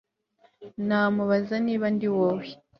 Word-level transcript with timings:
Namubaza 0.87 1.55
niba 1.65 1.85
ndiwowe 1.95 2.45